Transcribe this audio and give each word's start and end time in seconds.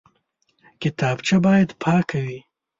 کتابچه 0.81 1.35
باید 1.45 1.69
پاکه 1.83 2.19
وي 2.25 2.39